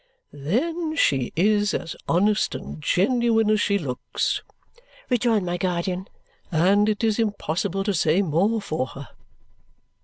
"Then 0.33 0.95
she 0.95 1.31
is 1.35 1.75
as 1.75 1.95
honest 2.07 2.55
and 2.55 2.81
genuine 2.81 3.51
as 3.51 3.61
she 3.61 3.77
looks," 3.77 4.41
rejoined 5.11 5.45
my 5.45 5.57
guardian, 5.57 6.07
"and 6.51 6.89
it 6.89 7.03
is 7.03 7.19
impossible 7.19 7.83
to 7.83 7.93
say 7.93 8.23
more 8.23 8.59
for 8.59 8.87
her." 8.87 9.09